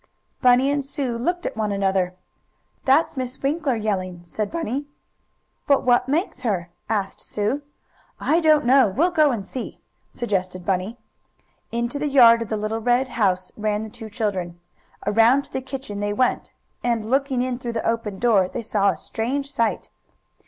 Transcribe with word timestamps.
Bunny 0.41 0.71
and 0.71 0.83
Sue 0.83 1.15
looked 1.15 1.45
at 1.45 1.55
one 1.55 1.71
another. 1.71 2.15
"That's 2.85 3.15
Miss 3.15 3.39
Winkler 3.43 3.75
yelling!" 3.75 4.23
said 4.23 4.49
Bunny. 4.49 4.87
"But 5.67 5.83
what 5.83 6.07
makes 6.09 6.41
her?" 6.41 6.71
asked 6.89 7.21
Sue. 7.21 7.61
"I 8.19 8.39
don't 8.39 8.65
know. 8.65 8.89
We'll 8.89 9.11
go 9.11 9.29
and 9.31 9.45
see," 9.45 9.79
suggested 10.09 10.65
Bunny. 10.65 10.97
Into 11.71 11.99
the 11.99 12.07
yard 12.09 12.41
of 12.41 12.49
the 12.49 12.57
little 12.57 12.81
red 12.81 13.09
house 13.09 13.51
ran 13.55 13.83
the 13.83 13.89
two 13.91 14.09
children. 14.09 14.59
Around 15.05 15.43
to 15.43 15.53
the 15.53 15.61
kitchen 15.61 15.99
they 15.99 16.13
went, 16.13 16.51
and, 16.83 17.05
looking 17.05 17.43
in 17.43 17.59
through 17.59 17.73
the 17.73 17.87
open 17.87 18.17
door 18.17 18.47
they 18.49 18.63
saw 18.63 18.89
a 18.89 18.97
strange 18.97 19.51
sight. 19.51 19.89